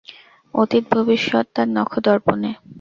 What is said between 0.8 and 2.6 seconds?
ভবিষ্যৎ তার নখদর্পণে।